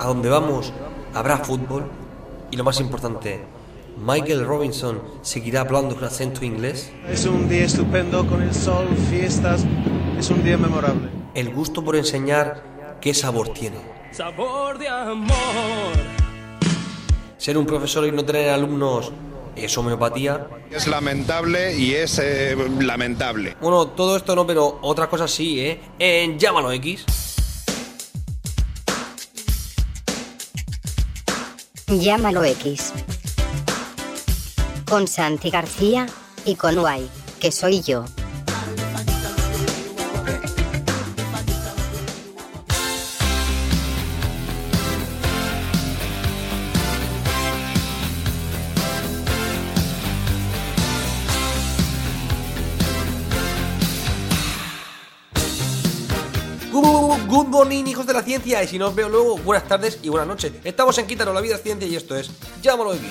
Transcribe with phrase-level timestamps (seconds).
[0.00, 0.72] ¿A dónde vamos?
[1.12, 1.84] ¿Habrá fútbol?
[2.50, 3.42] Y lo más importante,
[3.98, 6.90] ¿Michael Robinson seguirá hablando con acento inglés?
[7.06, 9.66] Es un día estupendo con el sol, fiestas,
[10.18, 11.10] es un día memorable.
[11.34, 13.76] El gusto por enseñar, ¿qué sabor tiene?
[14.10, 15.36] Sabor de amor.
[17.36, 19.12] Ser un profesor y no tener alumnos,
[19.54, 20.48] ¿es homeopatía?
[20.70, 23.54] Es lamentable y es eh, lamentable.
[23.60, 25.78] Bueno, todo esto no, pero otra cosa sí, ¿eh?
[25.98, 27.04] En Llámalo X.
[31.90, 32.92] Llámalo X.
[34.88, 36.06] Con Santi García
[36.44, 38.04] y con Guay, que soy yo.
[58.30, 60.52] Y si no os veo luego, buenas tardes y buenas noches.
[60.62, 62.30] Estamos en Quítaro, la vida es ciencia y esto es
[62.62, 63.08] Llámalo X.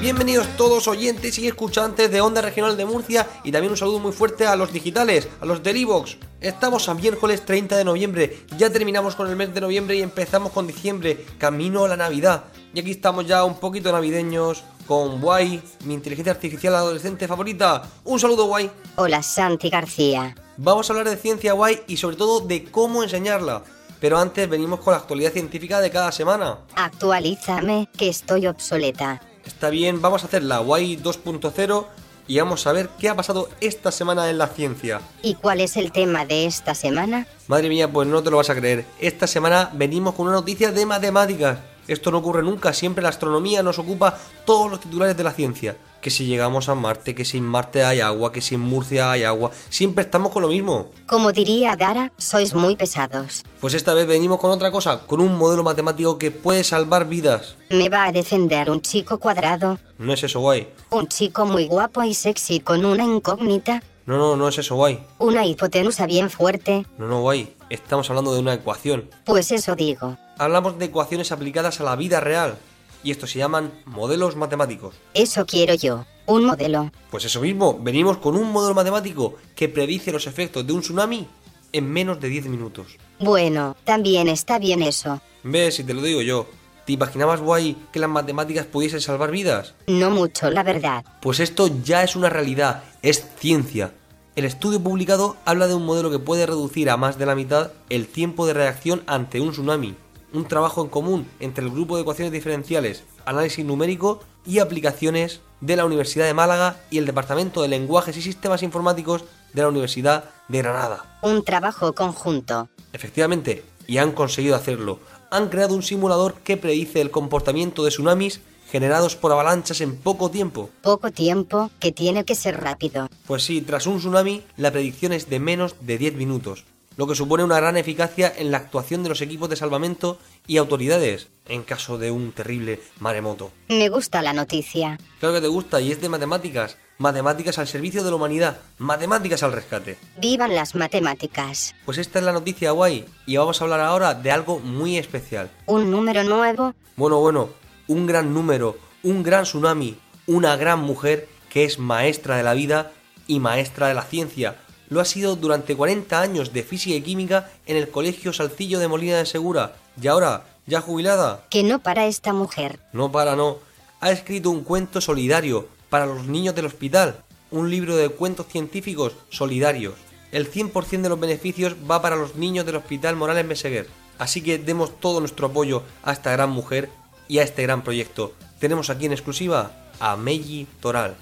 [0.00, 4.10] Bienvenidos todos oyentes y escuchantes de Onda Regional de Murcia y también un saludo muy
[4.10, 6.16] fuerte a los digitales, a los del iVox.
[6.40, 10.50] Estamos a miércoles 30 de noviembre, ya terminamos con el mes de noviembre y empezamos
[10.50, 12.46] con diciembre, camino a la Navidad.
[12.74, 17.82] Y aquí estamos ya un poquito navideños con Guay, mi inteligencia artificial adolescente favorita.
[18.04, 18.70] Un saludo Guay.
[18.96, 20.34] Hola Santi García.
[20.56, 23.62] Vamos a hablar de ciencia Guay y sobre todo de cómo enseñarla.
[24.00, 26.60] Pero antes venimos con la actualidad científica de cada semana.
[26.74, 29.20] Actualízame, que estoy obsoleta.
[29.44, 31.86] Está bien, vamos a hacer la Guay 2.0
[32.26, 35.02] y vamos a ver qué ha pasado esta semana en la ciencia.
[35.22, 37.26] ¿Y cuál es el tema de esta semana?
[37.46, 38.86] Madre mía, pues no te lo vas a creer.
[39.00, 41.58] Esta semana venimos con una noticia de matemáticas.
[41.88, 45.76] Esto no ocurre nunca, siempre la astronomía nos ocupa todos los titulares de la ciencia.
[46.00, 49.10] Que si llegamos a Marte, que si en Marte hay agua, que si en Murcia
[49.10, 50.90] hay agua, siempre estamos con lo mismo.
[51.08, 53.42] Como diría Dara, sois muy pesados.
[53.60, 57.56] Pues esta vez venimos con otra cosa, con un modelo matemático que puede salvar vidas.
[57.70, 60.68] Me va a defender un chico cuadrado, No es eso, guay.
[60.90, 65.00] un chico muy guapo y sexy con una incógnita, No, no, no es eso, guay.
[65.18, 66.86] una hipotenusa bien fuerte.
[66.96, 67.54] No, no, guay.
[67.70, 69.10] Estamos hablando de una ecuación.
[69.24, 70.16] Pues eso digo.
[70.38, 72.58] Hablamos de ecuaciones aplicadas a la vida real.
[73.02, 74.94] Y esto se llaman modelos matemáticos.
[75.14, 76.04] Eso quiero yo.
[76.26, 76.90] Un modelo.
[77.10, 81.26] Pues eso mismo, venimos con un modelo matemático que predice los efectos de un tsunami
[81.72, 82.96] en menos de 10 minutos.
[83.18, 85.20] Bueno, también está bien eso.
[85.42, 86.46] Ves, si te lo digo yo,
[86.86, 89.74] ¿te imaginabas, guay, que las matemáticas pudiesen salvar vidas?
[89.86, 91.04] No mucho, la verdad.
[91.20, 93.92] Pues esto ya es una realidad, es ciencia.
[94.36, 97.72] El estudio publicado habla de un modelo que puede reducir a más de la mitad
[97.90, 99.96] el tiempo de reacción ante un tsunami.
[100.32, 105.76] Un trabajo en común entre el grupo de ecuaciones diferenciales, análisis numérico y aplicaciones de
[105.76, 110.24] la Universidad de Málaga y el Departamento de Lenguajes y Sistemas Informáticos de la Universidad
[110.48, 111.18] de Granada.
[111.22, 112.68] Un trabajo conjunto.
[112.92, 115.00] Efectivamente, y han conseguido hacerlo.
[115.30, 118.40] Han creado un simulador que predice el comportamiento de tsunamis
[118.70, 120.70] generados por avalanchas en poco tiempo.
[120.82, 123.08] Poco tiempo, que tiene que ser rápido.
[123.26, 126.64] Pues sí, tras un tsunami, la predicción es de menos de 10 minutos,
[126.98, 130.56] lo que supone una gran eficacia en la actuación de los equipos de salvamento y
[130.56, 133.52] autoridades en caso de un terrible maremoto.
[133.68, 134.98] Me gusta la noticia.
[135.20, 139.44] Claro que te gusta y es de matemáticas, matemáticas al servicio de la humanidad, matemáticas
[139.44, 139.96] al rescate.
[140.20, 141.72] Vivan las matemáticas.
[141.84, 145.52] Pues esta es la noticia guay y vamos a hablar ahora de algo muy especial.
[145.66, 146.74] Un número nuevo.
[146.96, 147.50] Bueno, bueno,
[147.86, 152.90] un gran número, un gran tsunami, una gran mujer que es maestra de la vida
[153.28, 154.56] y maestra de la ciencia.
[154.88, 158.88] Lo ha sido durante 40 años de física y química en el Colegio Salcillo de
[158.88, 159.76] Molina de Segura.
[160.00, 162.78] Y ahora, ya jubilada, Que no para esta mujer.
[162.92, 163.58] no para no,
[164.00, 169.14] ha escrito un cuento solidario para los niños del hospital, un libro de cuentos científicos
[169.30, 169.94] solidarios.
[170.32, 173.86] El 100% de los beneficios va para los niños del Hospital Morales Meseguer.
[174.18, 176.90] Así que demos todo nuestro apoyo a esta gran mujer
[177.28, 178.34] y a este gran proyecto.
[178.58, 179.70] Tenemos aquí en exclusiva
[180.00, 181.16] a Meiji Toral.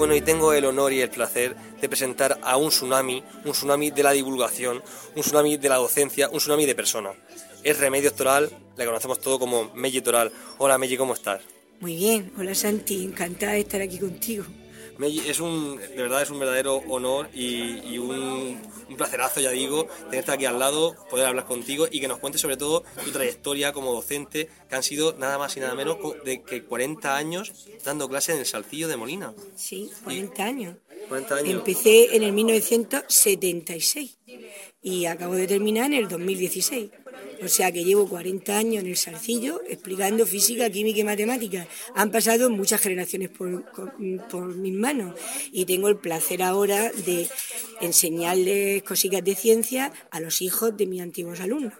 [0.00, 3.90] Bueno, y tengo el honor y el placer de presentar a un tsunami, un tsunami
[3.90, 4.82] de la divulgación,
[5.14, 7.16] un tsunami de la docencia, un tsunami de personas.
[7.62, 8.48] Es Remedios Toral,
[8.78, 10.32] la conocemos todo como Meji Toral.
[10.56, 11.42] Hola Meji, ¿cómo estás?
[11.80, 14.44] Muy bien, hola Santi, encantada de estar aquí contigo.
[15.02, 20.32] Es un, de verdad es un verdadero honor y, un, un, placerazo, ya digo, tenerte
[20.32, 23.94] aquí al lado, poder hablar contigo y que nos cuentes sobre todo tu trayectoria como
[23.94, 27.52] docente, que han sido nada más y nada menos de que 40 años
[27.84, 29.32] dando clases en el Salcillo de Molina.
[29.54, 30.76] Sí, 40 años.
[31.08, 31.50] 40 años.
[31.50, 34.18] Empecé en el 1976
[34.82, 36.90] y acabo de terminar en el 2016.
[37.42, 41.66] O sea que llevo 40 años en el Salcillo explicando física, química y matemáticas.
[41.94, 43.64] Han pasado muchas generaciones por,
[44.28, 45.14] por mis manos
[45.52, 47.28] y tengo el placer ahora de
[47.80, 51.74] enseñarles cositas de ciencia a los hijos de mis antiguos alumnos.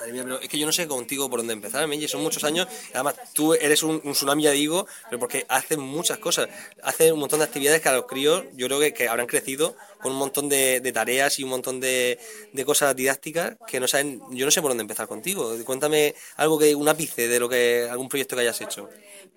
[0.00, 2.42] Madre mía, pero es que yo no sé contigo por dónde empezar, Menji, son muchos
[2.44, 2.66] años.
[2.94, 6.48] Además, tú eres un, tsunami, ya digo, pero porque haces muchas cosas.
[6.82, 9.76] Haces un montón de actividades que a los críos yo creo que, que habrán crecido
[10.00, 12.18] con un montón de, tareas y un montón de,
[12.64, 14.22] cosas didácticas que no saben.
[14.30, 15.54] Yo no sé por dónde empezar contigo.
[15.66, 18.88] Cuéntame algo que, un ápice de lo que, algún proyecto que hayas hecho.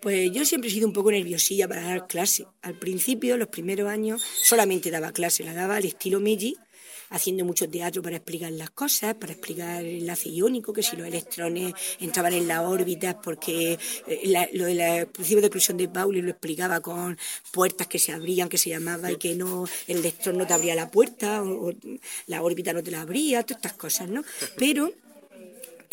[0.02, 2.46] Pues yo siempre he sido un poco nerviosilla para dar clase.
[2.62, 6.58] Al principio, los primeros años, solamente daba clase, la daba al estilo Meiji
[7.14, 11.08] haciendo mucho teatro para explicar las cosas, para explicar el enlace iónico, que si los
[11.08, 13.78] electrones entraban en las órbitas, porque
[14.08, 17.18] eh, lo del principio de exclusión de Pauli lo explicaba con
[17.52, 20.76] puertas que se abrían, que se llamaba, y que no el electrón no te abría
[20.76, 21.74] la puerta, o, o
[22.28, 24.24] la órbita no te la abría, todas estas cosas, ¿no?
[24.58, 24.92] Pero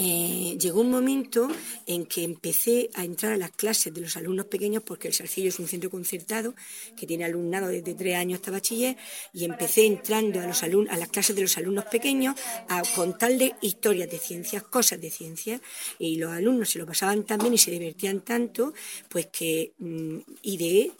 [0.02, 1.47] eh, llegó un momento
[1.85, 5.50] en que empecé a entrar a las clases de los alumnos pequeños, porque el Salcillo
[5.50, 6.55] es un centro concertado
[6.97, 8.97] que tiene alumnado desde tres años hasta bachiller,
[9.35, 12.35] y empecé entrando a, las clases de los alumnos pequeños
[12.69, 15.61] a contarles historias de ciencias, cosas de ciencias,
[15.99, 18.73] y los alumnos se lo pasaban tan bien y se divertían tanto,
[19.11, 20.93] pues que mm, ideé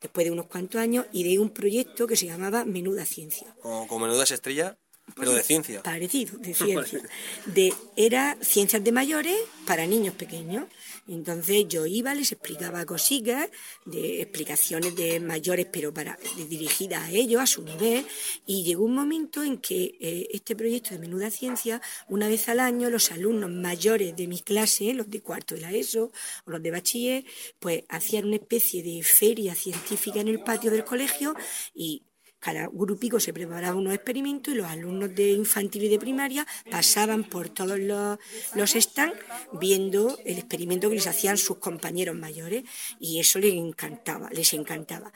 [0.00, 3.54] después de unos cuantos años, ideé un proyecto que se llamaba Menuda Ciencia.
[3.60, 4.76] ¿Con, Menudas Estrellas?
[5.16, 5.82] Pero de ciencia.
[5.82, 7.00] Parecido, de ciencia.
[7.46, 9.36] De, era ciencias de mayores
[9.66, 10.66] para niños pequeños.
[11.08, 13.48] Entonces yo iba, les explicaba cositas,
[13.86, 16.18] de explicaciones de mayores, pero para
[16.48, 18.04] dirigidas a ellos, a su nivel.
[18.44, 22.60] Y llegó un momento en que eh, este proyecto de Menuda Ciencia, una vez al
[22.60, 26.12] año, los alumnos mayores de mi clase, los de cuarto de la ESO
[26.44, 27.24] o los de bachiller,
[27.58, 31.34] pues hacían una especie de feria científica en el patio del colegio
[31.74, 32.02] y
[32.46, 37.24] cada grupico se preparaba unos experimentos y los alumnos de infantil y de primaria pasaban
[37.24, 38.20] por todos los,
[38.54, 39.18] los stands
[39.50, 42.62] viendo el experimento que les hacían sus compañeros mayores
[43.00, 45.12] y eso les encantaba, les encantaba.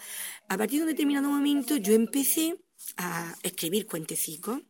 [0.49, 2.57] A partir de un determinado momento yo empecé
[2.97, 4.63] a escribir cuentecicos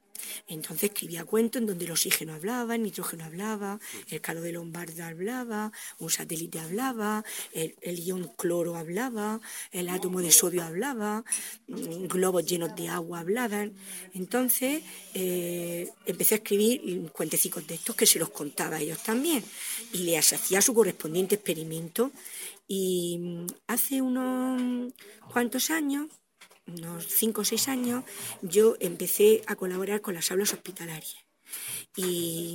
[0.46, 3.78] entonces escribía cuentos en donde el oxígeno hablaba, el nitrógeno hablaba,
[4.08, 9.40] el calor de Lombarda hablaba, un satélite hablaba, el, ion cloro hablaba,
[9.72, 11.24] el átomo de sodio hablaba,
[11.68, 13.72] mm, globos llenos de agua hablaban.
[14.14, 14.82] Entonces
[15.14, 19.44] eh, empecé a escribir cuentecicos de estos que se los contaba a ellos también
[19.92, 22.12] y les hacía su correspondiente experimento.
[22.68, 24.92] Y mm, hace unos
[25.32, 26.06] cuantos años
[26.66, 28.04] unos cinco o seis años,
[28.42, 31.16] yo empecé a colaborar con las aulas hospitalarias.
[31.96, 32.54] Y...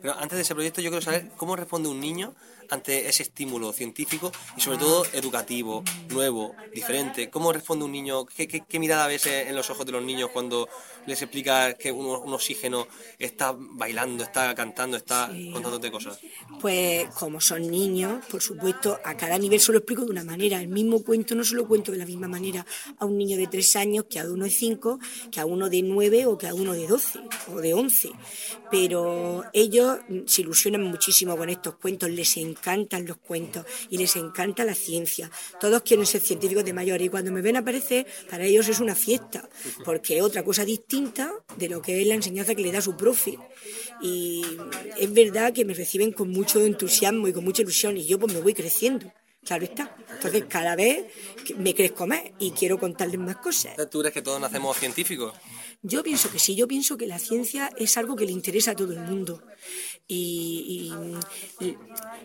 [0.00, 2.34] pero antes de ese proyecto yo quiero saber cómo responde un niño
[2.74, 7.30] ante ese estímulo científico y sobre todo educativo, nuevo, diferente?
[7.30, 8.26] ¿Cómo responde un niño?
[8.26, 10.68] ¿Qué, mirada ves en los ojos de los niños cuando
[11.06, 12.86] les explica que un, oxígeno
[13.18, 16.18] está bailando, está cantando, está contándote cosas?
[16.60, 20.60] Pues como son niños, por supuesto, a cada nivel se lo explico de una manera.
[20.60, 22.66] El mismo cuento no se lo cuento de la misma manera
[22.98, 24.98] a un niño de tres años que a uno de cinco,
[25.30, 27.20] que a uno de nueve o que a uno de doce
[27.52, 28.10] o de once.
[28.70, 34.64] Pero ellos se ilusionan muchísimo con estos cuentos, les encantan los cuentos y les encanta
[34.64, 35.30] la ciencia.
[35.60, 38.94] Todos quieren ser científicos de mayor y cuando me ven aparecer, para ellos es una
[38.94, 39.48] fiesta,
[39.84, 42.96] porque es otra cosa distinta de lo que es la enseñanza que le da su
[42.96, 43.38] profe.
[44.00, 44.42] Y
[44.98, 48.32] es verdad que me reciben con mucho entusiasmo y con mucha ilusión y yo pues
[48.32, 49.12] me voy creciendo.
[49.44, 49.94] Claro está.
[50.10, 51.04] Entonces cada vez
[51.58, 53.76] me crezco más y quiero contarles más cosas.
[53.90, 55.34] ¿Tú crees que todos nacemos científicos?
[55.82, 58.74] Yo pienso que sí, yo pienso que la ciencia es algo que le interesa a
[58.74, 59.42] todo el mundo.
[60.06, 60.92] Y,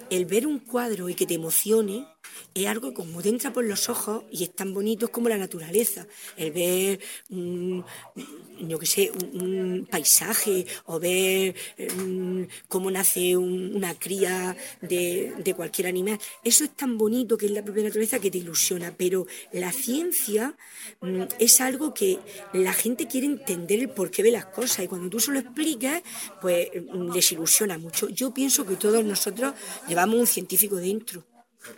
[0.10, 2.06] el ver un cuadro y que te emocione
[2.54, 6.06] es algo como te entra por los ojos y es tan bonito como la naturaleza.
[6.36, 15.34] El ver, yo qué sé, un, paisaje o ver mm, cómo nace una cría de,
[15.38, 18.94] de cualquier animal, eso es tan bonito que es la propia naturaleza que te ilusiona.
[18.98, 20.58] Pero la ciencia
[21.02, 22.20] mm, es algo que
[22.54, 26.02] la gente quiere entender el porqué de las cosas y cuando tú se lo explicas,
[26.42, 28.10] pues mm, les ilusiona mucho.
[28.10, 29.54] Yo pienso que todos nosotros
[29.88, 31.24] llevamos un científico dentro.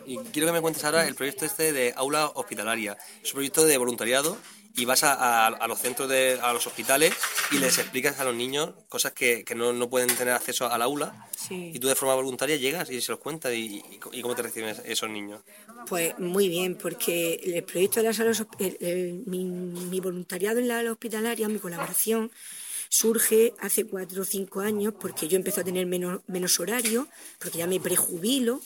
[0.05, 2.97] Y quiero que me cuentes ahora el proyecto este de aula hospitalaria.
[3.23, 4.37] Es un proyecto de voluntariado
[4.75, 7.13] y vas a, a- a los centros, de, a los hospitales
[7.51, 10.81] y les explicas a los niños cosas que, que no, no pueden tener acceso al
[10.81, 11.71] aula Sí.
[11.73, 13.83] y tú de forma voluntaria llegas y se los cuentas y, y-
[14.13, 15.41] y cómo te reciben esos niños.
[15.87, 18.19] Pues muy bien, porque el proyecto de las
[18.59, 22.31] el- el- mi, mi voluntariado en la sala hospitalaria, mi colaboración,
[22.91, 27.07] surge hace cuatro o cinco años porque yo empecé a tener menos, menos horario,
[27.39, 28.59] porque ya me prejubilo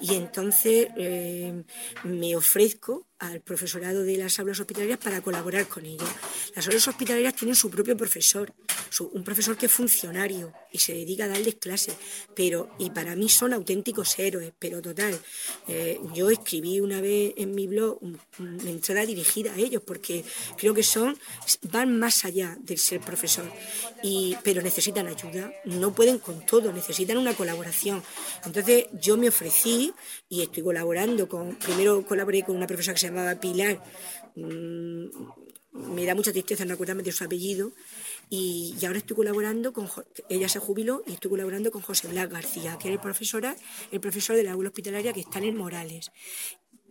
[0.00, 1.62] y entonces eh,
[2.02, 6.08] me ofrezco al profesorado de las aulas hospitalarias para colaborar con ellos.
[6.54, 8.52] Las aulas hospitalarias tienen su propio profesor,
[9.12, 11.94] un profesor que es funcionario y se dedica a darles clases,
[12.34, 15.18] pero y para mí son auténticos héroes, pero total.
[15.68, 20.24] eh, yo escribí una vez en mi blog un- una entrada dirigida a ellos porque
[20.56, 21.16] creo que son
[21.70, 23.50] van más allá de ser profesor
[24.02, 28.02] y pero necesitan ayuda, no pueden con todo, necesitan una colaboración.
[28.44, 29.92] Entonces yo me ofrecí
[30.28, 33.82] y estoy colaborando con primero colaboré con una profesora que se llamaba Pilar.
[34.36, 35.06] Mm,
[35.72, 37.72] me da mucha tristeza no acordarme de su apellido.
[38.30, 39.88] Y, y ahora estoy colaborando con
[40.28, 43.56] ella se jubiló y estoy colaborando con José Blas García que es el profesora
[43.90, 46.12] el profesor de la aula hospitalaria que está en el Morales.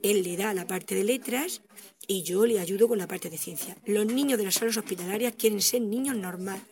[0.04, 1.62] Él le da la parte de letras
[2.08, 3.78] y yo le ayudo con la parte de ciencia.
[3.86, 6.64] Los niños de las salas hospitalarias quieren ser niños normales,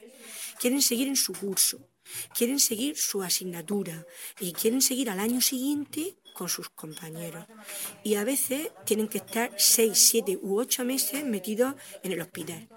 [0.60, 1.80] quieren seguir en su curso,
[2.36, 4.06] quieren seguir su asignatura
[4.40, 7.46] y quieren seguir al año siguiente con sus compañeros.
[8.04, 11.74] Y a veces tienen que estar seis, siete u ocho meses metidos
[12.04, 12.68] en el hospital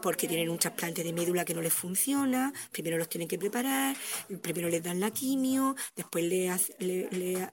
[0.00, 3.96] porque tienen un trasplante de médula que no les funciona, primero los tienen que preparar,
[4.42, 6.50] primero les dan la quimio, después le,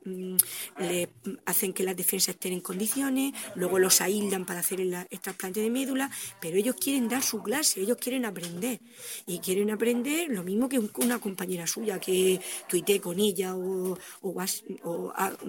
[0.06, 0.36] mm,
[0.80, 1.10] le
[1.46, 5.70] hacen que las defensas estén en condiciones, luego los aíslan para hacer el, trasplante de
[5.70, 6.10] médula,
[6.40, 8.80] pero ellos quieren dar su clase, ellos quieren aprender.
[9.26, 13.98] Y quieren aprender lo mismo que un- una compañera suya que tuitee con ella o,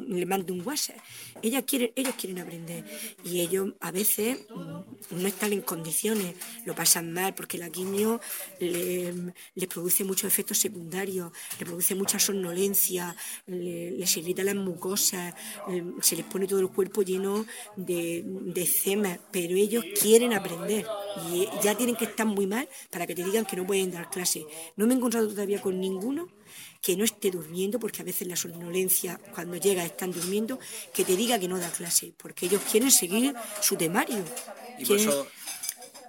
[0.06, 0.96] le mande un WhatsApp.
[1.42, 2.84] Ella quiere, ellos quieren aprender
[3.24, 6.34] y ellos a veces mm, no están en condiciones,
[6.64, 8.20] lo pasan mal porque la quimio
[8.60, 9.12] le,
[9.54, 13.14] le produce muchos efectos secundarios, le produce mucha somnolencia,
[13.46, 15.34] le- les irrita las mucosas,
[15.68, 17.44] eh, se les pone todo el cuerpo lleno
[17.76, 20.86] de, de eczema, pero ellos quieren aprender
[21.32, 24.08] y ya tienen que estar muy mal para que te digan que no pueden dar
[24.10, 24.44] clase.
[24.76, 26.28] No me he encontrado todavía con ninguno
[26.82, 30.60] que no esté durmiendo, porque a veces la somnolencia cuando llega están durmiendo,
[30.94, 34.22] que te diga que no da clase, porque ellos quieren seguir su temario.
[34.78, 35.26] Y por Quieren- eso,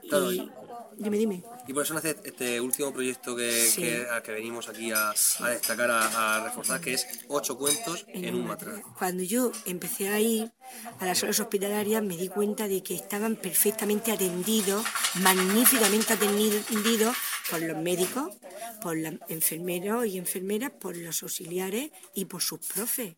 [0.07, 0.50] claro, y-
[0.98, 1.44] dime, dime.
[1.67, 3.82] y por eso nace este último proyecto que, Sí.
[3.82, 8.06] que- al que venimos aquí a, a destacar, a, a reforzar, que es ocho cuentos
[8.10, 8.82] en, un matraz.
[8.98, 10.51] Cuando yo empecé a ir
[11.00, 17.15] a las horas hospitalarias me di cuenta de que estaban perfectamente atendidos, magníficamente atendidos
[17.50, 18.36] por los médicos,
[18.82, 23.15] por los enfermeros y enfermeras, por los auxiliares y por sus profes.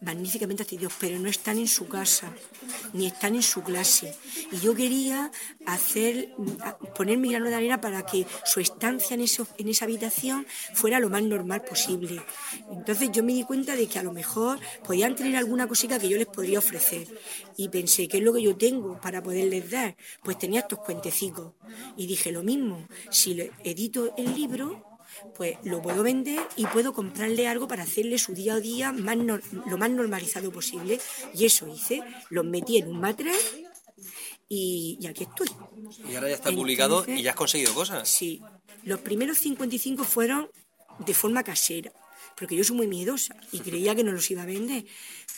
[0.00, 2.32] Magníficamente atendidos, pero no están en su casa,
[2.92, 4.14] ni están en su clase.
[4.50, 5.30] Y yo quería
[5.66, 6.34] hacer,
[6.96, 11.00] poner mi grano de arena para que su estancia en, eso, en esa habitación fuera
[11.00, 12.22] lo más normal posible.
[12.70, 16.08] Entonces yo me di cuenta de que a lo mejor podían tener alguna cosita que
[16.08, 17.06] yo les podría ofrecer.
[17.56, 19.96] Y pensé, ¿qué es lo que yo tengo para poderles dar?
[20.22, 21.52] Pues tenía estos cuentecicos.
[21.96, 24.89] Y dije lo mismo, si edito el libro,
[25.36, 29.16] pues lo puedo vender y puedo comprarle algo para hacerle su día a día más
[29.16, 31.00] lo más normalizado posible.
[31.34, 33.36] Y eso hice, los metí en un matraz
[34.48, 35.48] y, y aquí estoy.
[36.08, 38.08] Y ahora ya está publicado Entonces- y ya has conseguido cosas.
[38.08, 38.40] Sí,
[38.84, 40.50] los primeros 55 fueron
[40.98, 41.92] de forma casera,
[42.36, 44.84] porque yo soy muy miedosa y creía que no los iba a vender,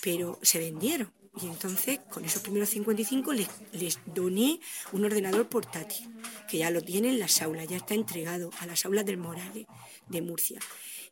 [0.02, 1.12] pero se vendieron.
[1.40, 4.60] Y entonces, con esos primeros 55, les, les doné
[4.92, 6.08] un ordenador portátil,
[6.48, 9.66] que ya lo tienen en las aulas, ya está entregado a las aulas del Morales,
[10.08, 10.60] de Murcia.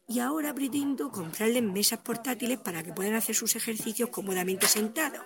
[0.06, 5.22] Y ahora pretendo comprarles mesas portátiles para que puedan hacer sus ejercicios cómodamente sentados.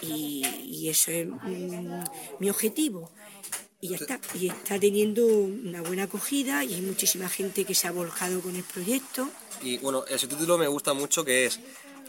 [0.00, 2.04] Y, y eso es mm,
[2.38, 3.10] mi objetivo.
[3.82, 4.20] Y ya está.
[4.34, 8.54] Y está teniendo una buena acogida y hay muchísima gente que se ha volcado con
[8.54, 9.28] el proyecto.
[9.62, 11.60] Y bueno, ese título me gusta mucho que es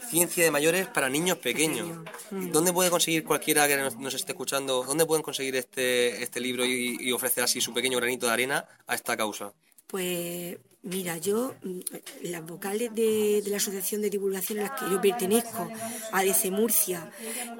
[0.08, 1.88] Ciencia de mayores para niños pequeños.
[1.88, 2.04] Pequeño.
[2.30, 2.52] Mm.
[2.52, 6.64] ¿Dónde puede conseguir cualquiera que nos, nos esté escuchando, dónde pueden conseguir este, este libro
[6.64, 9.52] y, y ofrecer así su pequeño granito de arena a esta causa?
[9.86, 11.80] Pues mira, yo, mm,
[12.22, 15.68] las vocales de, de la asociación de divulgación a las que yo pertenezco,
[16.12, 17.10] ADC Murcia,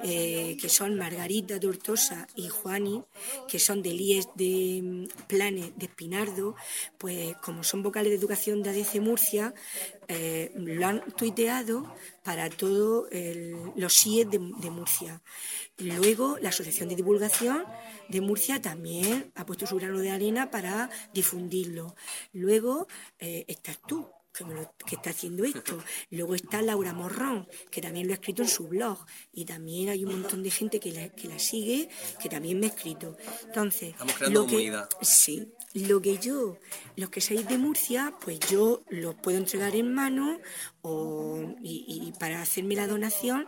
[0.03, 3.03] eh, que son Margarita Tortosa y Juani,
[3.47, 6.55] que son del IES de mm, Planes de Espinardo,
[6.97, 9.53] pues como son vocales de educación de ADC Murcia,
[10.07, 13.07] eh, lo han tuiteado para todos
[13.75, 15.21] los IES de, de Murcia.
[15.77, 17.63] Luego, la Asociación de Divulgación
[18.07, 21.95] de Murcia también ha puesto su grano de arena para difundirlo.
[22.31, 22.87] Luego
[23.19, 25.77] eh, estás tú, que, me lo- que está haciendo esto.
[26.09, 29.05] Luego está Laura Morrón, que también lo ha escrito en su blog.
[29.31, 31.89] Y también hay un montón de gente que la, que la sigue,
[32.21, 33.15] que también me ha escrito.
[33.45, 34.89] Entonces, Estamos creando lo que, comunidad.
[35.01, 36.57] Sí, lo que yo,
[36.95, 40.39] los que seáis de Murcia, pues yo los puedo entregar en mano
[40.81, 43.47] o, y, para hacerme la donación,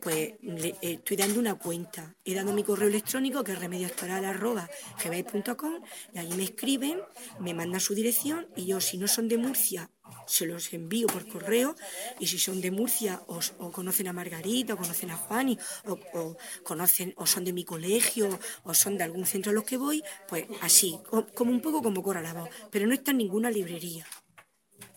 [0.00, 2.14] pues le- estoy dando una cuenta.
[2.24, 5.74] He dado mi correo electrónico que es remedioactoral.gmail.com
[6.14, 7.00] y allí me escriben,
[7.40, 9.90] me mandan su dirección y yo, si no son de Murcia,
[10.36, 11.74] se los envío por correo
[12.18, 15.58] y si son de Murcia o, o conocen a Margarita o conocen a Juani
[15.90, 16.36] o, o
[16.68, 18.26] conocen o son de mi colegio
[18.64, 21.82] o son de algún centro a los que voy, pues así, co- como un poco
[21.82, 24.06] como corra la voz, pero no está en ninguna librería.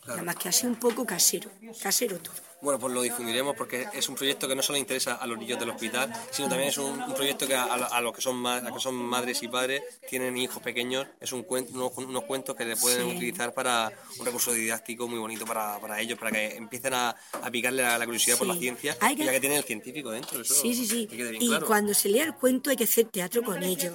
[0.07, 1.49] Nada más que así un poco casero,
[1.81, 2.35] casero todo.
[2.65, 5.59] Bueno, pues lo difundiremos porque es un proyecto que no solo interesa a los niños
[5.59, 8.21] del hospital, sino también es un, un proyecto que a, a lo- a los que
[8.21, 11.91] son ma- a que son madres y padres, tienen hijos pequeños, es un cuento, unos,
[11.97, 13.15] unos cuentos que le pueden Sí.
[13.17, 17.51] utilizar para un recurso didáctico muy bonito para, para ellos, para que empiecen a, a
[17.51, 20.41] picarle la, la curiosidad por la ciencia, que- ya que tienen el científico dentro.
[20.41, 21.05] Eso, Sí, sí, sí.
[21.07, 21.67] que Y claro.
[21.67, 23.93] cuando se lea el cuento hay que hacer teatro con ello.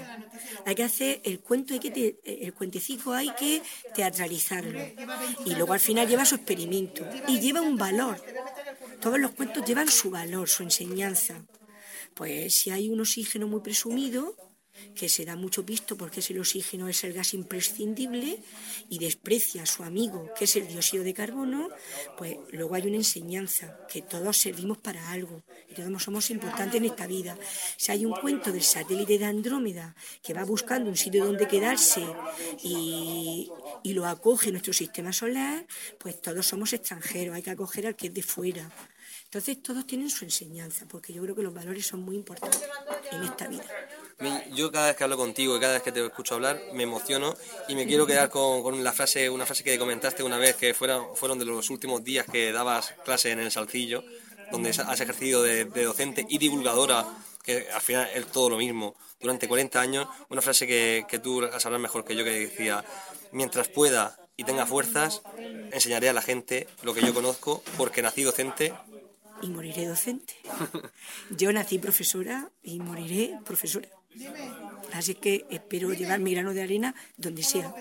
[0.65, 3.63] Hay que hacer el cuento, hay que te- el cuentecico hay que
[3.97, 4.79] teatralizarlo.
[5.45, 8.23] Y luego al final lleva su experimento y lleva un valor.
[9.01, 11.45] Todos los cuentos llevan su valor, su enseñanza.
[12.15, 14.37] Pues si hay un oxígeno muy presumido,
[14.95, 18.39] que se da mucho visto porque es el oxígeno es el gas imprescindible
[18.89, 21.69] y desprecia a su amigo, que es el dióxido de carbono,
[22.17, 26.85] pues luego hay una enseñanza, que todos servimos para algo y todos somos importantes en
[26.87, 27.37] esta vida.
[27.77, 32.05] Si hay un cuento del satélite de Andrómeda que va buscando un sitio donde quedarse
[32.63, 33.51] y,
[33.83, 35.67] y lo acoge nuestro sistema solar,
[35.99, 38.71] pues todos somos extranjeros, hay que acoger al que es de fuera.
[39.31, 42.65] Entonces todos tienen su enseñanza, porque yo creo que los valores son muy importantes
[43.13, 43.63] en esta vida.
[44.57, 47.37] Yo cada vez que hablo contigo y cada vez que te escucho hablar me emociono
[47.69, 50.75] y me quiero quedar con, con la frase, una frase que comentaste una vez que
[50.75, 54.03] fuera, fueron de los últimos días que dabas clase en el Salcillo,
[54.51, 57.07] donde has ejercido de, de docente y divulgadora,
[57.45, 61.49] que al final es todo lo mismo, durante 40 años, una frase que, que tú
[61.61, 62.85] sabrás mejor que yo que decía,
[63.31, 65.23] mientras pueda y tenga fuerzas,
[65.71, 68.75] enseñaré a la gente lo que yo conozco porque nací docente
[69.43, 70.35] y moriré docente.
[71.31, 73.89] Yo nací profesora y moriré profesora.
[74.93, 77.73] Así que espero llevar mi grano de arena donde sea.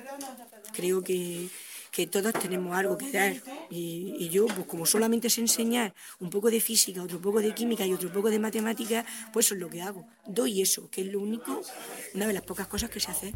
[0.74, 1.48] Creo que,
[1.92, 3.34] que todos tenemos algo que dar.
[3.70, 7.54] Y, y yo, pues como solamente sé enseñar un poco de física, otro poco de
[7.54, 10.08] química y otro poco de matemáticas, pues eso es lo que hago.
[10.28, 11.62] Doy eso, que es lo único,
[12.14, 13.34] una de las pocas cosas que sé hacer.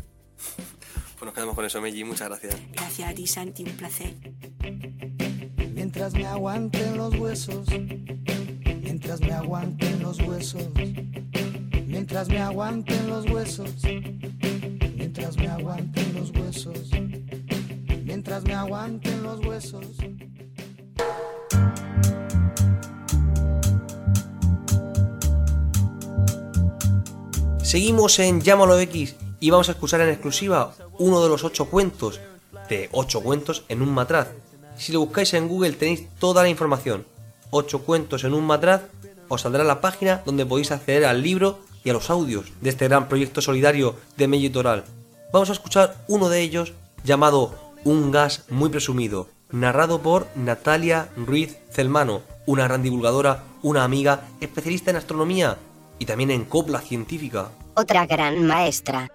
[1.17, 2.03] Pues nos quedamos con eso, Meji.
[2.03, 2.55] Muchas gracias.
[2.71, 4.13] Gracias a ti, Santi, un placer.
[6.03, 7.65] Mientras me aguanten los huesos,
[8.81, 10.67] mientras me aguanten los huesos,
[11.87, 13.69] mientras me aguanten los huesos,
[14.97, 16.89] mientras me aguanten los huesos,
[18.03, 19.85] mientras me aguanten los huesos.
[27.61, 32.19] Seguimos en Llámalo X y vamos a escuchar en exclusiva uno de los ocho cuentos,
[32.67, 34.27] de ocho cuentos en un matraz.
[34.77, 37.05] Si lo buscáis en Google tenéis toda la información.
[37.49, 38.83] Ocho cuentos en un matraz,
[39.29, 42.88] os saldrá la página donde podéis acceder al libro y a los audios de este
[42.88, 44.83] gran proyecto solidario de Mello Toral.
[45.31, 51.57] Vamos a escuchar uno de ellos llamado Un gas muy presumido, narrado por Natalia Ruiz
[51.71, 55.57] Celmano, una gran divulgadora, una amiga especialista en astronomía
[55.99, 57.49] y también en copla científica.
[57.75, 59.09] Otra gran maestra.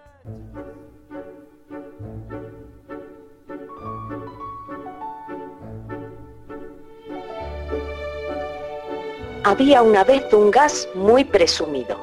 [9.44, 11.96] Había una vez un gas muy presumido.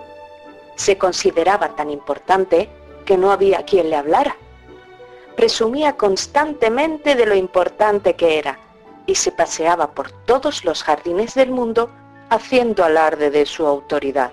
[0.75, 2.69] Se consideraba tan importante
[3.05, 4.37] que no había quien le hablara.
[5.35, 8.57] Presumía constantemente de lo importante que era
[9.05, 11.89] y se paseaba por todos los jardines del mundo
[12.29, 14.31] haciendo alarde de su autoridad.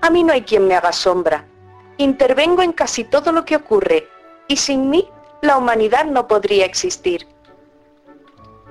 [0.00, 1.46] A mí no hay quien me haga sombra.
[1.98, 4.08] Intervengo en casi todo lo que ocurre
[4.48, 5.08] y sin mí
[5.40, 7.28] la humanidad no podría existir.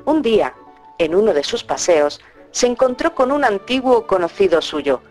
[0.06, 0.54] Un día,
[0.98, 2.20] en uno de sus paseos,
[2.54, 5.02] se encontró con un antiguo conocido suyo,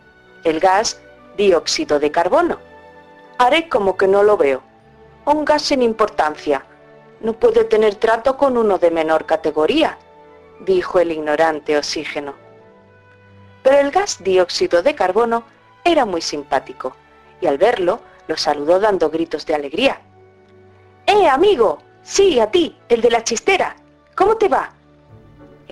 [0.45, 1.03] el gas
[1.37, 2.59] dióxido de carbono.
[3.37, 4.63] Haré como que no lo veo.
[5.27, 6.65] Un gas sin importancia.
[7.21, 9.99] No puede tener trato con uno de menor categoría,
[10.61, 12.35] dijo el ignorante oxígeno.
[13.65, 15.43] Pero el gas dióxido de carbono
[15.85, 16.95] era muy simpático
[17.41, 20.01] y al verlo lo saludó dando gritos de alegría.
[21.07, 21.79] ¡Eh, amigo!
[22.05, 23.75] Sí, a ti, el de la chistera.
[24.15, 24.73] ¿Cómo te va?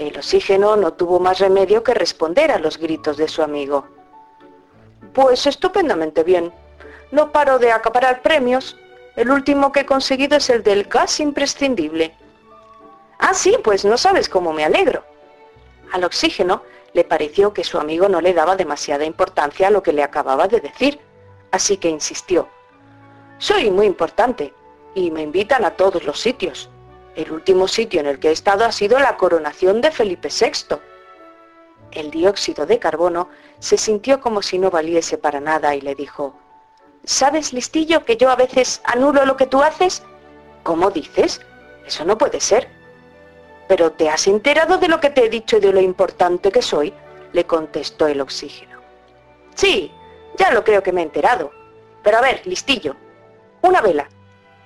[0.00, 3.86] El oxígeno no tuvo más remedio que responder a los gritos de su amigo.
[5.12, 6.54] Pues estupendamente bien.
[7.10, 8.78] No paro de acaparar premios.
[9.14, 12.16] El último que he conseguido es el del gas imprescindible.
[13.18, 15.04] Ah, sí, pues no sabes cómo me alegro.
[15.92, 16.62] Al oxígeno
[16.94, 20.48] le pareció que su amigo no le daba demasiada importancia a lo que le acababa
[20.48, 20.98] de decir,
[21.50, 22.48] así que insistió.
[23.36, 24.54] Soy muy importante
[24.94, 26.69] y me invitan a todos los sitios.
[27.16, 30.77] El último sitio en el que he estado ha sido la coronación de Felipe VI.
[31.92, 36.35] El dióxido de carbono se sintió como si no valiese para nada y le dijo,
[37.05, 40.03] ¿Sabes, listillo, que yo a veces anulo lo que tú haces?
[40.62, 41.40] ¿Cómo dices?
[41.87, 42.68] Eso no puede ser.
[43.66, 46.62] ¿Pero te has enterado de lo que te he dicho y de lo importante que
[46.62, 46.92] soy?
[47.33, 48.81] le contestó el oxígeno.
[49.55, 49.92] Sí,
[50.37, 51.53] ya lo creo que me he enterado.
[52.03, 52.96] Pero a ver, listillo,
[53.62, 54.09] una vela,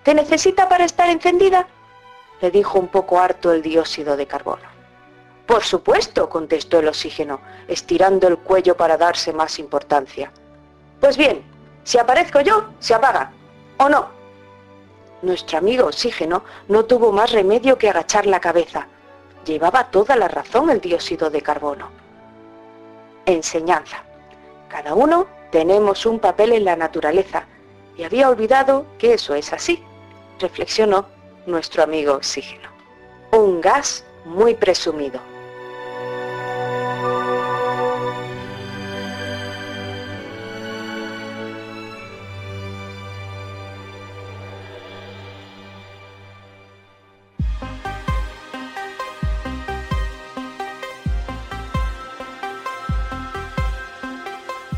[0.03, 1.67] ¿te necesita para estar encendida?
[2.45, 4.69] Le dijo un poco harto el dióxido de carbono.
[5.47, 10.31] Por supuesto, contestó el oxígeno, estirando el cuello para darse más importancia.
[11.01, 11.43] Pues bien,
[11.85, 13.33] si aparezco yo, se apaga.
[13.79, 14.09] ¿O no?
[15.23, 18.89] Nuestro amigo oxígeno no tuvo más remedio que agachar la cabeza.
[19.47, 21.89] Llevaba toda la razón el dióxido de carbono.
[23.25, 24.05] Enseñanza.
[24.69, 27.47] Cada uno tenemos un papel en la naturaleza
[27.97, 29.83] y había olvidado que eso es así,
[30.39, 31.07] reflexionó
[31.47, 32.69] nuestro amigo oxígeno.
[33.33, 35.21] Un gas muy presumido.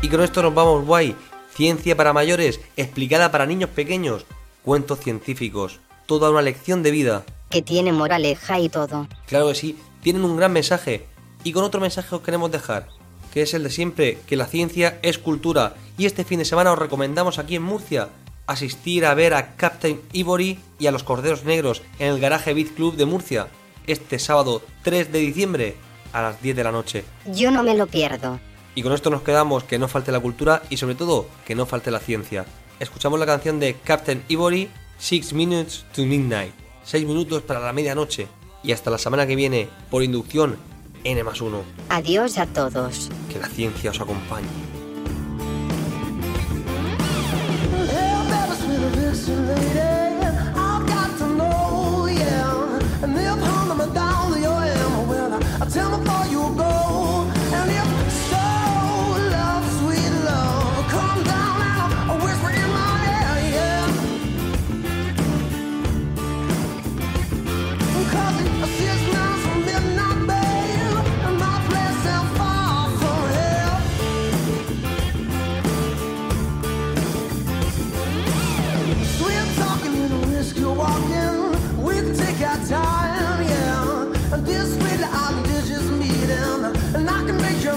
[0.07, 1.17] Y con esto nos vamos, guay.
[1.53, 4.25] Ciencia para mayores, explicada para niños pequeños.
[4.63, 5.81] Cuentos científicos.
[6.07, 7.23] Toda una lección de vida.
[7.49, 9.07] Que tiene moraleja y todo.
[9.27, 11.05] Claro que sí, tienen un gran mensaje.
[11.43, 12.87] Y con otro mensaje os queremos dejar,
[13.31, 15.75] que es el de siempre, que la ciencia es cultura.
[15.97, 18.09] Y este fin de semana os recomendamos aquí en Murcia
[18.47, 22.69] asistir a ver a Captain Ivory y a los Corderos Negros en el Garaje Beat
[22.69, 23.47] Club de Murcia
[23.87, 25.75] este sábado 3 de diciembre
[26.13, 27.03] a las 10 de la noche.
[27.25, 28.39] Yo no me lo pierdo.
[28.75, 31.65] Y con esto nos quedamos que no falte la cultura y sobre todo que no
[31.65, 32.45] falte la ciencia.
[32.79, 36.53] Escuchamos la canción de Captain Ivory, 6 Minutes to Midnight.
[36.83, 38.27] 6 minutos para la medianoche.
[38.63, 40.57] Y hasta la semana que viene, por inducción,
[41.03, 41.61] N más 1.
[41.89, 43.09] Adiós a todos.
[43.31, 44.47] Que la ciencia os acompañe.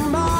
[0.01, 0.40] tomorrow.